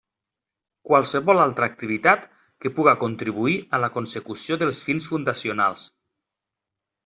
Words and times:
Qualsevol 0.91 1.41
altra 1.43 1.67
activitat 1.71 2.25
que 2.65 2.73
puga 2.79 2.95
contribuir 3.05 3.55
a 3.79 3.83
la 3.87 3.93
consecució 4.01 4.61
dels 4.65 4.83
fins 4.89 5.15
fundacionals. 5.15 5.89